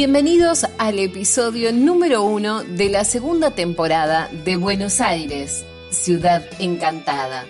Bienvenidos 0.00 0.64
al 0.78 1.00
episodio 1.00 1.72
número 1.72 2.22
uno 2.22 2.62
de 2.62 2.88
la 2.88 3.04
segunda 3.04 3.50
temporada 3.50 4.30
de 4.44 4.54
Buenos 4.54 5.00
Aires, 5.00 5.64
Ciudad 5.90 6.46
Encantada. 6.60 7.44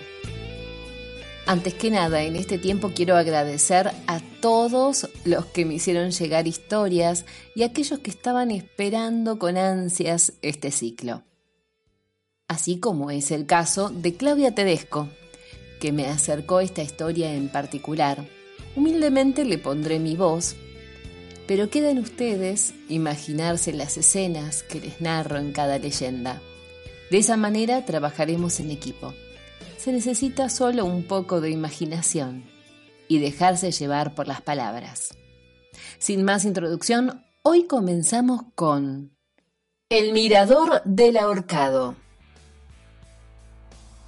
Antes 1.45 1.75
que 1.75 1.91
nada, 1.91 2.23
en 2.23 2.35
este 2.35 2.57
tiempo 2.57 2.89
quiero 2.95 3.17
agradecer 3.17 3.91
a 4.07 4.19
todos 4.41 5.09
los 5.25 5.45
que 5.45 5.63
me 5.63 5.75
hicieron 5.75 6.09
llegar 6.09 6.47
historias 6.47 7.23
y 7.53 7.61
a 7.61 7.67
aquellos 7.67 7.99
que 7.99 8.09
estaban 8.09 8.49
esperando 8.49 9.37
con 9.37 9.55
ansias 9.55 10.33
este 10.41 10.71
ciclo. 10.71 11.21
Así 12.47 12.79
como 12.79 13.11
es 13.11 13.29
el 13.29 13.45
caso 13.45 13.89
de 13.89 14.15
Claudia 14.15 14.55
Tedesco, 14.55 15.07
que 15.79 15.91
me 15.91 16.07
acercó 16.07 16.61
esta 16.61 16.81
historia 16.81 17.31
en 17.31 17.49
particular. 17.49 18.25
Humildemente 18.75 19.45
le 19.45 19.59
pondré 19.59 19.99
mi 19.99 20.15
voz 20.15 20.55
pero 21.49 21.71
quedan 21.71 21.97
ustedes 21.97 22.75
imaginarse 22.89 23.73
las 23.73 23.97
escenas 23.97 24.61
que 24.61 24.79
les 24.79 25.01
narro 25.01 25.39
en 25.39 25.51
cada 25.51 25.79
leyenda. 25.79 26.43
De 27.09 27.17
esa 27.17 27.37
manera 27.37 27.85
trabajaremos 27.85 28.59
en 28.59 28.69
equipo. 28.69 29.15
Se 29.75 29.91
necesita 29.91 30.49
solo 30.49 30.85
un 30.85 31.01
poco 31.01 31.41
de 31.41 31.49
imaginación 31.49 32.43
y 33.07 33.17
dejarse 33.17 33.71
llevar 33.71 34.13
por 34.13 34.27
las 34.27 34.43
palabras. 34.43 35.17
Sin 35.97 36.23
más 36.23 36.45
introducción, 36.45 37.25
hoy 37.41 37.63
comenzamos 37.63 38.41
con 38.53 39.17
El 39.89 40.13
Mirador 40.13 40.83
del 40.85 41.17
Ahorcado. 41.17 41.95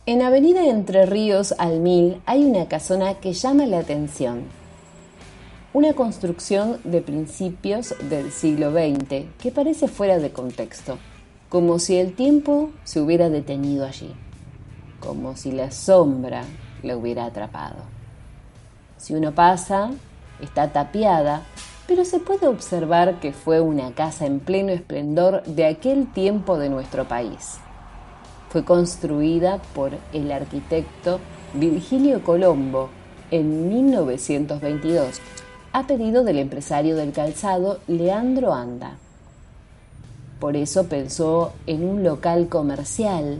En 0.05 0.21
Avenida 0.21 0.67
Entre 0.67 1.07
Ríos 1.07 1.55
al 1.57 1.79
Mil 1.79 2.21
hay 2.27 2.43
una 2.43 2.67
casona 2.67 3.15
que 3.15 3.33
llama 3.33 3.65
la 3.65 3.79
atención 3.79 4.60
una 5.73 5.93
construcción 5.93 6.79
de 6.83 7.01
principios 7.01 7.95
del 8.09 8.31
siglo 8.33 8.71
XX 8.71 9.25
que 9.39 9.51
parece 9.51 9.87
fuera 9.87 10.17
de 10.17 10.31
contexto, 10.31 10.97
como 11.47 11.79
si 11.79 11.95
el 11.95 12.13
tiempo 12.13 12.71
se 12.83 12.99
hubiera 12.99 13.29
detenido 13.29 13.85
allí, 13.85 14.13
como 14.99 15.37
si 15.37 15.53
la 15.53 15.71
sombra 15.71 16.43
la 16.83 16.97
hubiera 16.97 17.23
atrapado. 17.23 17.77
Si 18.97 19.15
uno 19.15 19.31
pasa, 19.31 19.91
está 20.41 20.73
tapiada, 20.73 21.43
pero 21.87 22.03
se 22.03 22.19
puede 22.19 22.47
observar 22.47 23.21
que 23.21 23.31
fue 23.31 23.61
una 23.61 23.93
casa 23.93 24.25
en 24.25 24.41
pleno 24.41 24.73
esplendor 24.73 25.41
de 25.43 25.67
aquel 25.67 26.11
tiempo 26.11 26.57
de 26.57 26.69
nuestro 26.69 27.07
país. 27.07 27.59
Fue 28.49 28.65
construida 28.65 29.61
por 29.73 29.91
el 30.11 30.33
arquitecto 30.33 31.21
Virgilio 31.53 32.21
Colombo 32.23 32.89
en 33.31 33.69
1922 33.69 35.21
a 35.73 35.87
pedido 35.87 36.23
del 36.23 36.39
empresario 36.39 36.95
del 36.95 37.13
calzado 37.13 37.79
Leandro 37.87 38.53
Anda. 38.53 38.97
Por 40.39 40.57
eso 40.57 40.87
pensó 40.87 41.53
en 41.65 41.87
un 41.87 42.03
local 42.03 42.49
comercial, 42.49 43.39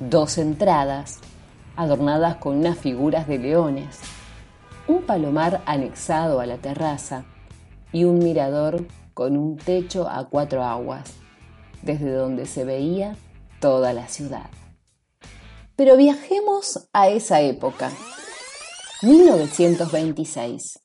dos 0.00 0.38
entradas, 0.38 1.20
adornadas 1.76 2.36
con 2.36 2.58
unas 2.58 2.78
figuras 2.78 3.26
de 3.26 3.38
leones, 3.38 4.00
un 4.86 5.02
palomar 5.02 5.62
anexado 5.66 6.40
a 6.40 6.46
la 6.46 6.58
terraza 6.58 7.24
y 7.92 8.04
un 8.04 8.18
mirador 8.18 8.86
con 9.14 9.36
un 9.36 9.56
techo 9.56 10.08
a 10.08 10.28
cuatro 10.28 10.62
aguas, 10.64 11.14
desde 11.82 12.12
donde 12.12 12.44
se 12.46 12.64
veía 12.64 13.16
toda 13.60 13.92
la 13.92 14.08
ciudad. 14.08 14.50
Pero 15.76 15.96
viajemos 15.96 16.88
a 16.92 17.08
esa 17.08 17.40
época, 17.40 17.90
1926 19.02 20.80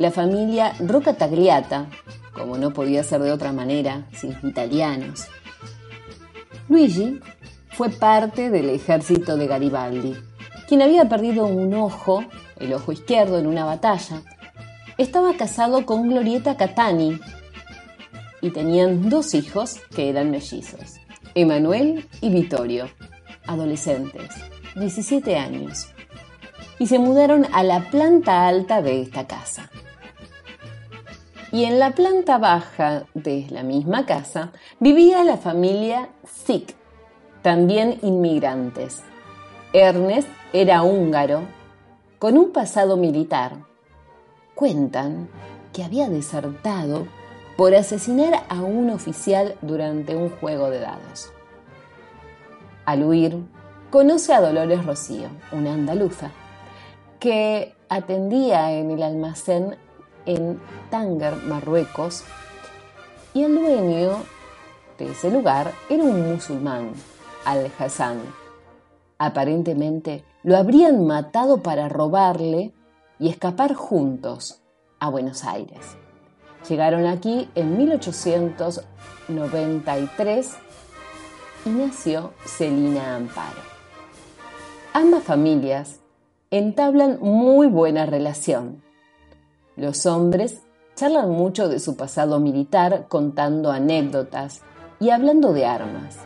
la 0.00 0.10
familia 0.10 0.72
Rocca 0.80 1.12
Tagliata, 1.12 1.90
como 2.32 2.56
no 2.56 2.72
podía 2.72 3.04
ser 3.04 3.20
de 3.20 3.32
otra 3.32 3.52
manera, 3.52 4.06
sin 4.14 4.34
italianos. 4.42 5.26
Luigi 6.70 7.20
fue 7.68 7.90
parte 7.90 8.48
del 8.48 8.70
ejército 8.70 9.36
de 9.36 9.46
Garibaldi, 9.46 10.16
quien 10.66 10.80
había 10.80 11.06
perdido 11.06 11.44
un 11.44 11.74
ojo, 11.74 12.24
el 12.58 12.72
ojo 12.72 12.92
izquierdo, 12.92 13.38
en 13.38 13.46
una 13.46 13.66
batalla. 13.66 14.22
Estaba 14.96 15.34
casado 15.34 15.84
con 15.84 16.08
Glorieta 16.08 16.56
Catani 16.56 17.20
y 18.40 18.50
tenían 18.52 19.10
dos 19.10 19.34
hijos 19.34 19.80
que 19.94 20.08
eran 20.08 20.30
mellizos, 20.30 20.94
Emanuel 21.34 22.08
y 22.22 22.30
Vittorio, 22.30 22.88
adolescentes, 23.46 24.30
17 24.76 25.36
años, 25.36 25.88
y 26.78 26.86
se 26.86 26.98
mudaron 26.98 27.46
a 27.52 27.62
la 27.62 27.90
planta 27.90 28.48
alta 28.48 28.80
de 28.80 29.02
esta 29.02 29.26
casa. 29.26 29.69
Y 31.52 31.64
en 31.64 31.78
la 31.78 31.92
planta 31.92 32.38
baja 32.38 33.04
de 33.14 33.46
la 33.50 33.62
misma 33.62 34.06
casa 34.06 34.52
vivía 34.78 35.24
la 35.24 35.36
familia 35.36 36.10
Zick, 36.26 36.76
también 37.42 37.98
inmigrantes. 38.02 39.02
Ernest 39.72 40.28
era 40.52 40.82
húngaro, 40.82 41.42
con 42.20 42.38
un 42.38 42.52
pasado 42.52 42.96
militar. 42.96 43.64
Cuentan 44.54 45.28
que 45.72 45.82
había 45.82 46.08
desertado 46.08 47.06
por 47.56 47.74
asesinar 47.74 48.44
a 48.48 48.62
un 48.62 48.90
oficial 48.90 49.56
durante 49.60 50.14
un 50.14 50.30
juego 50.30 50.70
de 50.70 50.80
dados. 50.80 51.32
Al 52.84 53.04
huir, 53.04 53.38
conoce 53.90 54.32
a 54.32 54.40
Dolores 54.40 54.84
Rocío, 54.84 55.28
una 55.52 55.74
andaluza, 55.74 56.30
que 57.18 57.74
atendía 57.88 58.72
en 58.72 58.90
el 58.90 59.02
almacén 59.02 59.76
en 60.26 60.60
Tánger, 60.90 61.36
Marruecos, 61.36 62.24
y 63.32 63.44
el 63.44 63.54
dueño 63.54 64.24
de 64.98 65.12
ese 65.12 65.30
lugar 65.30 65.70
era 65.88 66.02
un 66.02 66.32
musulmán, 66.32 66.90
Al-Hassan. 67.44 68.18
Aparentemente 69.18 70.24
lo 70.42 70.56
habrían 70.56 71.06
matado 71.06 71.62
para 71.62 71.88
robarle 71.88 72.72
y 73.18 73.28
escapar 73.28 73.74
juntos 73.74 74.62
a 74.98 75.10
Buenos 75.10 75.44
Aires. 75.44 75.96
Llegaron 76.68 77.06
aquí 77.06 77.48
en 77.54 77.78
1893 77.78 80.56
y 81.66 81.70
nació 81.70 82.32
Celina 82.44 83.14
Amparo. 83.16 83.60
Ambas 84.92 85.22
familias 85.22 86.00
entablan 86.50 87.20
muy 87.20 87.68
buena 87.68 88.06
relación 88.06 88.82
los 89.80 90.04
hombres 90.04 90.60
charlan 90.94 91.30
mucho 91.30 91.70
de 91.70 91.78
su 91.78 91.96
pasado 91.96 92.38
militar 92.38 93.06
contando 93.08 93.72
anécdotas 93.72 94.60
y 95.00 95.08
hablando 95.08 95.54
de 95.54 95.64
armas. 95.64 96.18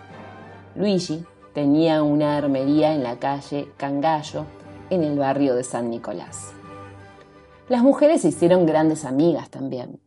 Luigi 0.75 1.25
tenía 1.53 2.03
una 2.03 2.37
armería 2.37 2.93
en 2.95 3.05
la 3.05 3.21
calle 3.21 3.69
Cangallo, 3.77 4.45
en 4.91 5.05
el 5.05 5.17
barrio 5.17 5.55
de 5.55 5.63
San 5.63 5.89
Nicolás. 5.89 6.53
Las 7.69 7.85
mujeres 7.85 8.23
se 8.23 8.29
hicieron 8.29 8.67
grandes 8.67 9.05
amigas 9.05 9.51
también 9.51 10.01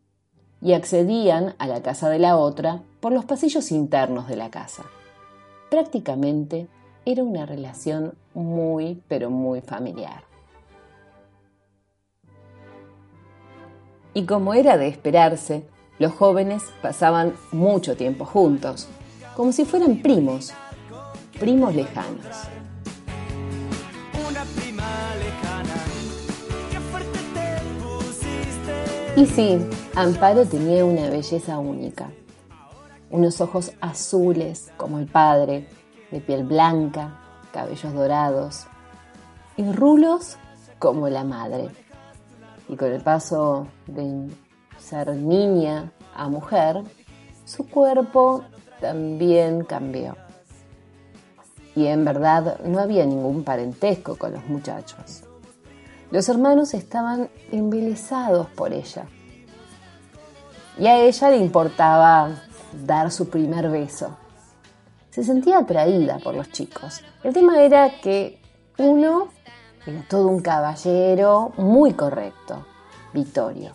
y 0.61 0.73
accedían 0.73 1.55
a 1.57 1.67
la 1.67 1.81
casa 1.81 2.09
de 2.09 2.19
la 2.19 2.35
otra 2.35 2.83
por 2.99 3.13
los 3.13 3.23
pasillos 3.23 3.71
internos 3.71 4.27
de 4.27 4.35
la 4.35 4.51
casa. 4.51 4.83
Prácticamente 5.71 6.67
era 7.05 7.23
una 7.23 7.45
relación 7.45 8.13
muy, 8.33 9.01
pero 9.07 9.29
muy 9.29 9.61
familiar. 9.61 10.26
Y 14.17 14.25
como 14.25 14.55
era 14.55 14.77
de 14.77 14.87
esperarse, 14.87 15.63
los 15.99 16.11
jóvenes 16.11 16.63
pasaban 16.81 17.35
mucho 17.51 17.95
tiempo 17.95 18.25
juntos, 18.25 18.87
como 19.35 19.51
si 19.51 19.63
fueran 19.63 20.01
primos, 20.01 20.53
primos 21.39 21.75
lejanos. 21.75 22.25
Y 29.15 29.27
sí, 29.27 29.59
Amparo 29.93 30.47
tenía 30.47 30.83
una 30.83 31.11
belleza 31.11 31.59
única. 31.59 32.09
Unos 33.11 33.39
ojos 33.39 33.73
azules 33.81 34.71
como 34.77 34.97
el 34.97 35.05
padre, 35.05 35.67
de 36.09 36.21
piel 36.21 36.43
blanca, 36.43 37.19
cabellos 37.53 37.93
dorados, 37.93 38.65
y 39.57 39.71
rulos 39.71 40.37
como 40.79 41.07
la 41.07 41.23
madre. 41.23 41.69
Y 42.69 42.75
con 42.75 42.91
el 42.91 43.01
paso 43.01 43.67
de 43.85 44.29
ser 44.77 45.15
niña 45.15 45.91
a 46.15 46.27
mujer, 46.29 46.83
su 47.45 47.67
cuerpo 47.69 48.43
también 48.81 49.63
cambió. 49.63 50.15
Y 51.75 51.87
en 51.87 52.03
verdad 52.03 52.59
no 52.65 52.79
había 52.79 53.05
ningún 53.05 53.43
parentesco 53.43 54.17
con 54.17 54.33
los 54.33 54.45
muchachos. 54.45 55.23
Los 56.09 56.27
hermanos 56.29 56.73
estaban 56.73 57.29
embelesados 57.51 58.47
por 58.49 58.73
ella. 58.73 59.05
Y 60.79 60.87
a 60.87 60.99
ella 60.99 61.29
le 61.29 61.37
importaba 61.37 62.41
dar 62.85 63.11
su 63.11 63.29
primer 63.29 63.69
beso. 63.69 64.17
Se 65.09 65.23
sentía 65.23 65.59
atraída 65.59 66.19
por 66.19 66.35
los 66.35 66.51
chicos. 66.51 67.01
El 67.23 67.33
tema 67.33 67.61
era 67.61 67.99
que 68.01 68.41
uno 68.77 69.29
era 69.87 70.01
todo 70.01 70.27
un 70.27 70.41
caballero 70.41 71.53
muy 71.55 71.93
correcto, 71.93 72.65
Vittorio. 73.13 73.71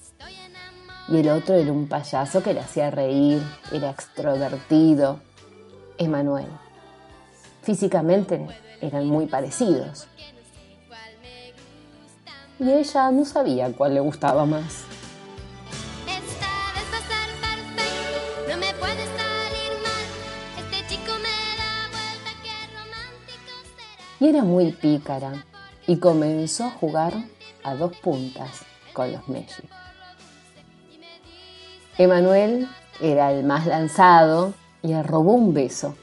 Y 1.09 1.17
el 1.17 1.29
otro 1.31 1.55
era 1.55 1.73
un 1.73 1.89
payaso 1.89 2.43
que 2.43 2.53
le 2.53 2.61
hacía 2.61 2.91
reír, 2.91 3.43
era 3.73 3.91
extrovertido, 3.91 5.21
Emanuel. 5.97 6.49
Físicamente 7.63 8.47
eran 8.83 9.07
muy 9.07 9.27
parecidos. 9.27 10.07
Y 12.59 12.71
ella 12.71 13.11
no 13.11 13.25
sabía 13.25 13.73
cuál 13.73 13.95
le 13.95 14.01
gustaba 14.01 14.45
más. 14.45 14.85
Y 24.21 24.29
era 24.29 24.45
muy 24.45 24.71
pícara 24.71 25.45
y 25.87 25.97
comenzó 25.99 26.65
a 26.65 26.71
jugar 26.71 27.15
a 27.65 27.75
dos 27.75 27.97
puntas 27.97 28.65
con 28.93 29.13
los 29.13 29.29
Messi. 29.29 29.63
Emanuel 31.99 32.69
era 33.01 33.33
el 33.33 33.45
más 33.45 33.67
lanzado 33.67 34.55
y 34.83 34.89
le 34.89 35.03
robó 35.03 35.33
un 35.33 35.53
beso. 35.53 35.97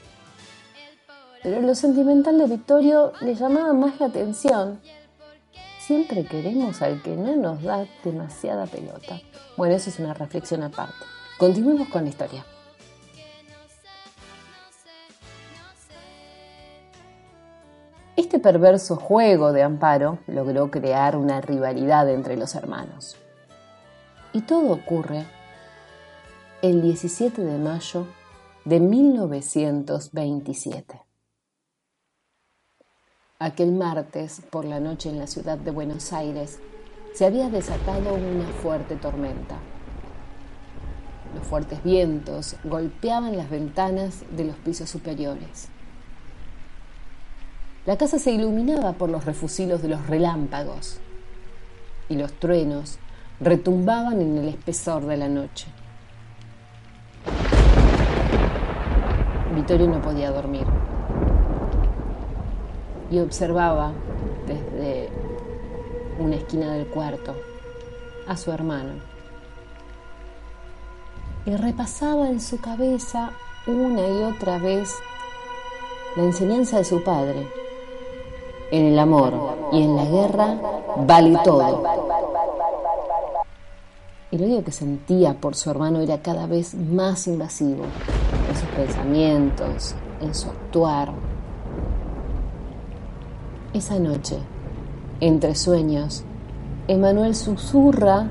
Pero 1.42 1.60
lo 1.62 1.74
sentimental 1.74 2.38
de 2.38 2.46
Vittorio 2.46 3.12
le 3.20 3.34
llamaba 3.34 3.72
más 3.72 3.98
la 3.98 4.06
atención. 4.06 4.80
Siempre 5.78 6.24
queremos 6.24 6.82
al 6.82 7.02
que 7.02 7.16
no 7.16 7.34
nos 7.34 7.62
da 7.62 7.86
demasiada 8.04 8.66
pelota. 8.66 9.20
Bueno, 9.56 9.74
eso 9.74 9.90
es 9.90 9.98
una 9.98 10.14
reflexión 10.14 10.62
aparte. 10.62 10.94
Continuemos 11.38 11.88
con 11.88 12.04
la 12.04 12.10
historia. 12.10 12.44
Este 18.20 18.38
perverso 18.38 18.94
juego 18.96 19.52
de 19.54 19.62
Amparo 19.62 20.18
logró 20.26 20.70
crear 20.70 21.16
una 21.16 21.40
rivalidad 21.40 22.06
entre 22.10 22.36
los 22.36 22.54
hermanos. 22.54 23.16
Y 24.34 24.42
todo 24.42 24.72
ocurre 24.72 25.24
el 26.60 26.82
17 26.82 27.42
de 27.42 27.56
mayo 27.56 28.06
de 28.66 28.78
1927. 28.78 31.00
Aquel 33.38 33.72
martes, 33.72 34.42
por 34.50 34.66
la 34.66 34.80
noche 34.80 35.08
en 35.08 35.18
la 35.18 35.26
ciudad 35.26 35.56
de 35.56 35.70
Buenos 35.70 36.12
Aires, 36.12 36.58
se 37.14 37.24
había 37.24 37.48
desatado 37.48 38.12
una 38.12 38.48
fuerte 38.62 38.96
tormenta. 38.96 39.56
Los 41.34 41.46
fuertes 41.46 41.82
vientos 41.82 42.56
golpeaban 42.64 43.38
las 43.38 43.48
ventanas 43.48 44.24
de 44.36 44.44
los 44.44 44.56
pisos 44.56 44.90
superiores. 44.90 45.70
La 47.86 47.96
casa 47.96 48.18
se 48.18 48.30
iluminaba 48.30 48.92
por 48.92 49.08
los 49.08 49.24
refusilos 49.24 49.80
de 49.80 49.88
los 49.88 50.06
relámpagos 50.06 51.00
y 52.10 52.14
los 52.16 52.30
truenos 52.34 52.98
retumbaban 53.40 54.20
en 54.20 54.36
el 54.36 54.48
espesor 54.48 55.06
de 55.06 55.16
la 55.16 55.28
noche. 55.28 55.66
Vittorio 59.54 59.88
no 59.88 60.02
podía 60.02 60.30
dormir 60.30 60.66
y 63.10 63.18
observaba 63.18 63.92
desde 64.46 65.08
una 66.18 66.36
esquina 66.36 66.74
del 66.74 66.86
cuarto 66.86 67.34
a 68.26 68.36
su 68.36 68.52
hermano 68.52 68.92
y 71.46 71.56
repasaba 71.56 72.28
en 72.28 72.42
su 72.42 72.60
cabeza 72.60 73.30
una 73.66 74.06
y 74.06 74.22
otra 74.22 74.58
vez 74.58 74.94
la 76.16 76.24
enseñanza 76.24 76.76
de 76.76 76.84
su 76.84 77.02
padre 77.02 77.59
en 78.70 78.86
el 78.86 78.98
amor 78.98 79.34
y 79.72 79.82
en 79.82 79.96
la 79.96 80.04
guerra 80.04 80.56
vale 81.06 81.38
todo. 81.44 81.82
El 84.30 84.44
odio 84.44 84.62
que 84.62 84.70
sentía 84.70 85.34
por 85.34 85.56
su 85.56 85.70
hermano 85.70 86.00
era 86.00 86.22
cada 86.22 86.46
vez 86.46 86.74
más 86.74 87.26
invasivo 87.26 87.84
en 88.48 88.56
sus 88.56 88.68
pensamientos, 88.70 89.94
en 90.20 90.34
su 90.34 90.48
actuar. 90.48 91.12
Esa 93.72 93.98
noche, 93.98 94.36
entre 95.20 95.54
sueños, 95.54 96.22
Emanuel 96.86 97.34
susurra 97.34 98.28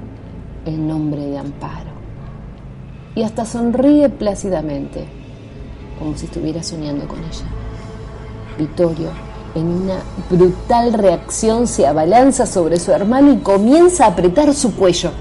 el 0.66 0.88
nombre 0.88 1.26
de 1.26 1.38
Amparo 1.38 1.92
y 3.16 3.24
hasta 3.24 3.46
sonríe 3.46 4.10
plácidamente, 4.10 5.06
como 5.98 6.16
si 6.16 6.26
estuviera 6.26 6.64
soñando 6.64 7.08
con 7.08 7.20
ella. 7.20 7.46
Vittorio 8.58 9.29
en 9.56 9.68
una 9.68 10.00
brutal 10.30 10.94
reacción 10.94 11.68
se 11.68 11.88
abalanza 11.88 12.46
sobre 12.46 12.80
su 12.80 12.92
hermano 12.92 13.34
y 13.34 13.38
comienza 13.38 14.06
a 14.06 14.10
apretar 14.10 14.54
su 14.54 14.76
cuello. 14.76 15.12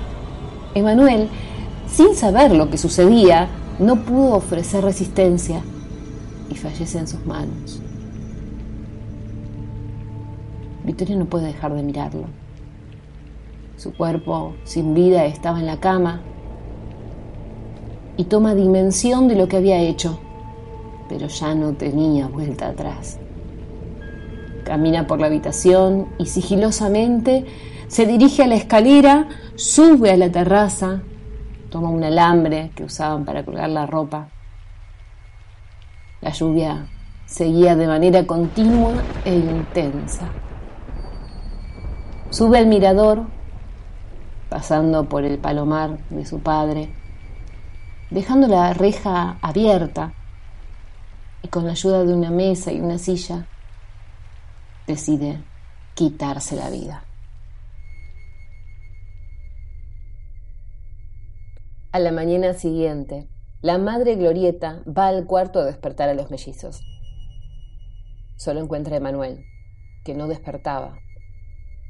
Emanuel, 0.74 1.28
sin 1.88 2.14
saber 2.14 2.52
lo 2.52 2.70
que 2.70 2.78
sucedía, 2.78 3.48
no 3.78 3.96
pudo 3.96 4.34
ofrecer 4.34 4.84
resistencia 4.84 5.62
y 6.50 6.54
fallece 6.54 6.98
en 6.98 7.08
sus 7.08 7.24
manos. 7.26 7.80
Victoria 10.84 11.16
no 11.16 11.26
puede 11.26 11.46
dejar 11.46 11.74
de 11.74 11.82
mirarlo. 11.82 12.24
Su 13.76 13.92
cuerpo 13.94 14.54
sin 14.64 14.94
vida 14.94 15.24
estaba 15.26 15.60
en 15.60 15.66
la 15.66 15.78
cama 15.78 16.20
y 18.16 18.24
toma 18.24 18.54
dimensión 18.54 19.28
de 19.28 19.36
lo 19.36 19.46
que 19.48 19.58
había 19.58 19.80
hecho, 19.80 20.18
pero 21.08 21.28
ya 21.28 21.54
no 21.54 21.74
tenía 21.74 22.26
vuelta 22.26 22.68
atrás. 22.68 23.18
Camina 24.68 25.06
por 25.06 25.18
la 25.18 25.28
habitación 25.28 26.08
y 26.18 26.26
sigilosamente 26.26 27.46
se 27.86 28.04
dirige 28.04 28.42
a 28.42 28.46
la 28.46 28.56
escalera, 28.56 29.26
sube 29.56 30.10
a 30.10 30.16
la 30.18 30.30
terraza, 30.30 31.00
toma 31.70 31.88
un 31.88 32.04
alambre 32.04 32.70
que 32.74 32.84
usaban 32.84 33.24
para 33.24 33.46
colgar 33.46 33.70
la 33.70 33.86
ropa. 33.86 34.28
La 36.20 36.32
lluvia 36.32 36.86
seguía 37.24 37.76
de 37.76 37.86
manera 37.86 38.26
continua 38.26 38.92
e 39.24 39.36
intensa. 39.36 40.28
Sube 42.28 42.58
al 42.58 42.66
mirador, 42.66 43.22
pasando 44.50 45.08
por 45.08 45.24
el 45.24 45.38
palomar 45.38 45.96
de 46.10 46.26
su 46.26 46.40
padre, 46.40 46.90
dejando 48.10 48.48
la 48.48 48.74
reja 48.74 49.38
abierta 49.40 50.12
y 51.42 51.48
con 51.48 51.64
la 51.64 51.72
ayuda 51.72 52.04
de 52.04 52.12
una 52.12 52.30
mesa 52.30 52.70
y 52.70 52.82
una 52.82 52.98
silla 52.98 53.46
decide 54.88 55.44
quitarse 55.94 56.56
la 56.56 56.70
vida. 56.70 57.04
A 61.92 61.98
la 61.98 62.10
mañana 62.10 62.54
siguiente, 62.54 63.28
la 63.60 63.76
madre 63.76 64.16
Glorieta 64.16 64.82
va 64.86 65.08
al 65.08 65.26
cuarto 65.26 65.60
a 65.60 65.66
despertar 65.66 66.08
a 66.08 66.14
los 66.14 66.30
mellizos. 66.30 66.80
Solo 68.36 68.60
encuentra 68.60 68.94
a 68.94 68.98
Emanuel, 68.98 69.44
que 70.04 70.14
no 70.14 70.26
despertaba. 70.26 70.96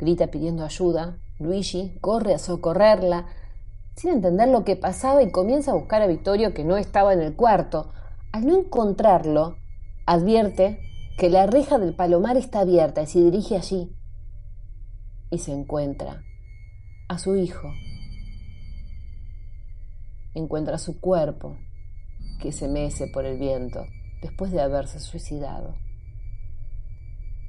Grita 0.01 0.27
pidiendo 0.27 0.65
ayuda. 0.65 1.19
Luigi 1.39 1.99
corre 2.01 2.35
a 2.35 2.39
socorrerla, 2.39 3.27
sin 3.95 4.11
entender 4.11 4.49
lo 4.49 4.65
que 4.65 4.75
pasaba 4.75 5.23
y 5.23 5.31
comienza 5.31 5.71
a 5.71 5.75
buscar 5.75 6.03
a 6.03 6.09
Vittorio 6.09 6.53
que 6.53 6.65
no 6.65 6.77
estaba 6.77 7.13
en 7.13 7.21
el 7.21 7.37
cuarto. 7.37 7.93
Al 8.33 8.45
no 8.45 8.59
encontrarlo, 8.59 9.57
advierte 10.05 10.88
que 11.19 11.31
la 11.31 11.47
reja 11.47 11.79
del 11.79 11.95
palomar 11.95 12.37
está 12.37 12.61
abierta 12.61 13.03
y 13.03 13.07
se 13.07 13.21
dirige 13.21 13.57
allí 13.57 13.93
y 15.33 15.39
se 15.39 15.53
encuentra 15.53 16.23
a 17.09 17.19
su 17.19 17.35
hijo. 17.35 17.73
Encuentra 20.33 20.79
su 20.79 21.01
cuerpo 21.01 21.57
que 22.41 22.53
se 22.53 22.69
mece 22.69 23.09
por 23.09 23.25
el 23.25 23.37
viento 23.37 23.85
después 24.23 24.53
de 24.53 24.61
haberse 24.61 25.01
suicidado. 25.01 25.75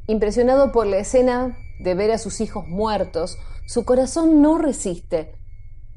Impresionado 0.08 0.72
por 0.72 0.88
la 0.88 0.98
escena 0.98 1.56
de 1.80 1.94
ver 1.94 2.10
a 2.10 2.18
sus 2.18 2.42
hijos 2.42 2.68
muertos, 2.68 3.38
su 3.68 3.86
corazón 3.86 4.42
no 4.42 4.58
resiste 4.58 5.36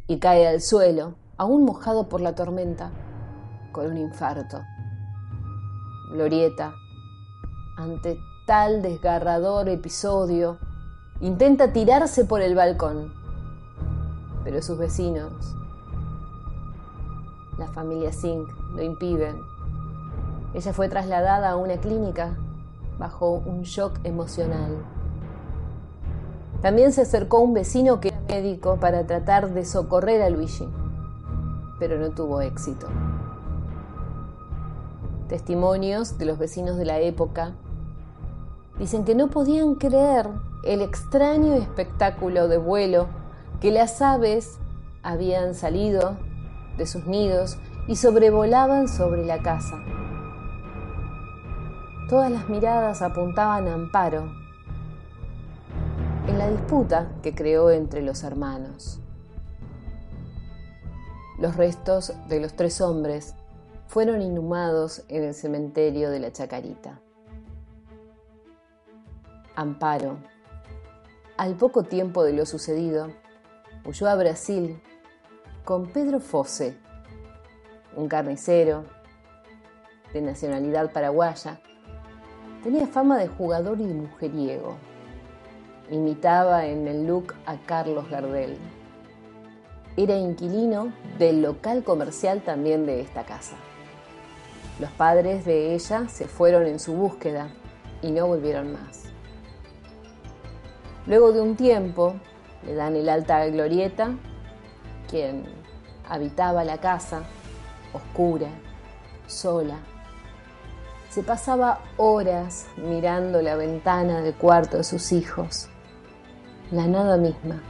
y 0.06 0.18
cae 0.18 0.46
al 0.46 0.60
suelo, 0.60 1.14
aún 1.38 1.64
mojado 1.64 2.10
por 2.10 2.20
la 2.20 2.34
tormenta, 2.34 2.92
con 3.72 3.86
un 3.86 3.96
infarto. 3.96 4.60
Glorieta 6.12 6.74
ante 7.76 8.20
tal 8.46 8.82
desgarrador 8.82 9.68
episodio, 9.68 10.58
Intenta 11.22 11.72
tirarse 11.72 12.24
por 12.24 12.40
el 12.40 12.56
balcón, 12.56 13.12
pero 14.42 14.60
sus 14.60 14.76
vecinos, 14.76 15.54
la 17.58 17.68
familia 17.68 18.12
Singh, 18.12 18.48
lo 18.74 18.82
impiden. 18.82 19.36
Ella 20.52 20.72
fue 20.72 20.88
trasladada 20.88 21.50
a 21.50 21.56
una 21.56 21.76
clínica 21.76 22.36
bajo 22.98 23.34
un 23.34 23.62
shock 23.62 24.00
emocional. 24.02 24.84
También 26.60 26.90
se 26.90 27.02
acercó 27.02 27.38
un 27.38 27.54
vecino 27.54 28.00
que 28.00 28.08
era 28.08 28.20
médico 28.28 28.78
para 28.80 29.06
tratar 29.06 29.54
de 29.54 29.64
socorrer 29.64 30.22
a 30.22 30.28
Luigi, 30.28 30.68
pero 31.78 32.00
no 32.00 32.10
tuvo 32.10 32.40
éxito. 32.40 32.88
Testimonios 35.32 36.18
de 36.18 36.26
los 36.26 36.38
vecinos 36.38 36.76
de 36.76 36.84
la 36.84 37.00
época 37.00 37.52
dicen 38.78 39.06
que 39.06 39.14
no 39.14 39.28
podían 39.28 39.76
creer 39.76 40.28
el 40.62 40.82
extraño 40.82 41.54
espectáculo 41.54 42.48
de 42.48 42.58
vuelo 42.58 43.06
que 43.58 43.70
las 43.70 44.02
aves 44.02 44.58
habían 45.02 45.54
salido 45.54 46.18
de 46.76 46.86
sus 46.86 47.06
nidos 47.06 47.56
y 47.88 47.96
sobrevolaban 47.96 48.88
sobre 48.88 49.24
la 49.24 49.42
casa. 49.42 49.82
Todas 52.10 52.30
las 52.30 52.50
miradas 52.50 53.00
apuntaban 53.00 53.68
a 53.68 53.72
Amparo 53.72 54.30
en 56.28 56.36
la 56.36 56.50
disputa 56.50 57.10
que 57.22 57.34
creó 57.34 57.70
entre 57.70 58.02
los 58.02 58.22
hermanos. 58.22 59.00
Los 61.38 61.56
restos 61.56 62.12
de 62.28 62.38
los 62.38 62.52
tres 62.52 62.82
hombres 62.82 63.34
fueron 63.92 64.22
inhumados 64.22 65.04
en 65.08 65.22
el 65.22 65.34
cementerio 65.34 66.08
de 66.08 66.18
la 66.18 66.32
Chacarita. 66.32 66.98
Amparo, 69.54 70.16
al 71.36 71.56
poco 71.56 71.82
tiempo 71.82 72.24
de 72.24 72.32
lo 72.32 72.46
sucedido, 72.46 73.08
huyó 73.84 74.08
a 74.08 74.14
Brasil 74.14 74.80
con 75.66 75.92
Pedro 75.92 76.20
Fosse, 76.20 76.74
un 77.94 78.08
carnicero 78.08 78.86
de 80.14 80.22
nacionalidad 80.22 80.90
paraguaya. 80.90 81.60
Tenía 82.62 82.86
fama 82.86 83.18
de 83.18 83.28
jugador 83.28 83.78
y 83.78 83.84
mujeriego. 83.84 84.76
Imitaba 85.90 86.64
en 86.64 86.88
el 86.88 87.06
look 87.06 87.34
a 87.44 87.58
Carlos 87.58 88.08
Gardel. 88.08 88.56
Era 89.98 90.16
inquilino 90.16 90.94
del 91.18 91.42
local 91.42 91.84
comercial 91.84 92.40
también 92.40 92.86
de 92.86 93.02
esta 93.02 93.26
casa. 93.26 93.58
Los 94.82 94.90
padres 94.90 95.44
de 95.44 95.76
ella 95.76 96.08
se 96.08 96.26
fueron 96.26 96.66
en 96.66 96.80
su 96.80 96.94
búsqueda 96.94 97.50
y 98.02 98.10
no 98.10 98.26
volvieron 98.26 98.72
más. 98.72 99.04
Luego 101.06 101.30
de 101.30 101.40
un 101.40 101.54
tiempo, 101.54 102.16
le 102.66 102.74
dan 102.74 102.96
el 102.96 103.08
alta 103.08 103.36
a 103.36 103.46
Glorieta, 103.46 104.16
quien 105.08 105.44
habitaba 106.08 106.64
la 106.64 106.78
casa, 106.78 107.22
oscura, 107.92 108.48
sola. 109.28 109.78
Se 111.10 111.22
pasaba 111.22 111.78
horas 111.96 112.66
mirando 112.76 113.40
la 113.40 113.54
ventana 113.54 114.20
del 114.20 114.34
cuarto 114.34 114.78
de 114.78 114.82
sus 114.82 115.12
hijos, 115.12 115.68
la 116.72 116.88
nada 116.88 117.18
misma. 117.18 117.62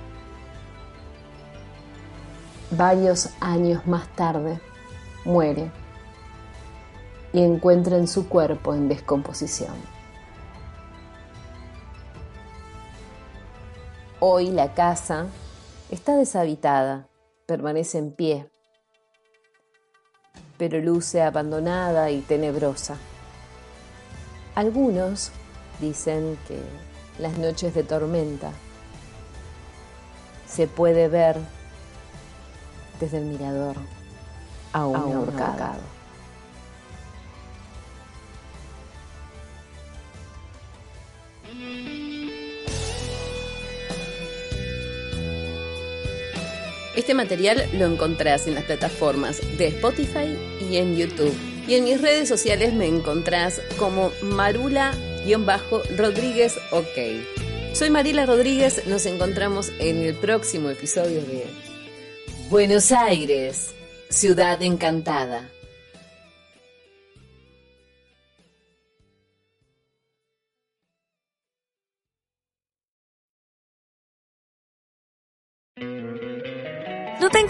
Varios 2.70 3.28
años 3.38 3.86
más 3.86 4.08
tarde, 4.16 4.62
muere 5.26 5.81
y 7.32 7.42
encuentra 7.42 7.96
en 7.96 8.08
su 8.08 8.28
cuerpo 8.28 8.74
en 8.74 8.88
descomposición. 8.88 9.74
Hoy 14.20 14.50
la 14.50 14.74
casa 14.74 15.26
está 15.90 16.16
deshabitada, 16.16 17.08
permanece 17.46 17.98
en 17.98 18.12
pie, 18.12 18.48
pero 20.58 20.78
luce 20.80 21.22
abandonada 21.22 22.10
y 22.10 22.20
tenebrosa. 22.20 22.96
Algunos 24.54 25.32
dicen 25.80 26.38
que 26.46 26.60
las 27.18 27.36
noches 27.38 27.74
de 27.74 27.82
tormenta 27.82 28.52
se 30.46 30.66
puede 30.66 31.08
ver 31.08 31.36
desde 33.00 33.18
el 33.18 33.24
mirador 33.24 33.76
a 34.72 34.86
un, 34.86 34.96
ahorcado. 34.96 36.01
Este 46.94 47.14
material 47.14 47.66
lo 47.72 47.86
encontrás 47.86 48.46
en 48.46 48.54
las 48.54 48.64
plataformas 48.64 49.40
de 49.56 49.68
Spotify 49.68 50.36
y 50.60 50.76
en 50.76 50.94
YouTube. 50.96 51.34
Y 51.66 51.76
en 51.76 51.84
mis 51.84 52.02
redes 52.02 52.28
sociales 52.28 52.74
me 52.74 52.86
encontrás 52.86 53.62
como 53.78 54.12
Marula-Rodríguez 54.20 56.58
OK. 56.70 56.98
Soy 57.72 57.88
Marila 57.88 58.26
Rodríguez, 58.26 58.86
nos 58.86 59.06
encontramos 59.06 59.72
en 59.78 60.02
el 60.02 60.14
próximo 60.14 60.68
episodio 60.68 61.22
de 61.22 61.46
Buenos 62.50 62.92
Aires, 62.92 63.70
ciudad 64.10 64.62
encantada. 64.62 65.48